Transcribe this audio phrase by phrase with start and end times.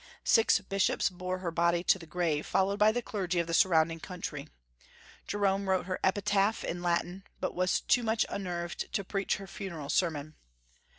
[0.23, 3.99] Six bishops bore her body to the grave, followed by the clergy of the surrounding
[3.99, 4.47] country.
[5.27, 9.89] Jerome wrote her epitaph in Latin, but was too much unnerved to preach her funeral
[9.89, 10.33] sermon.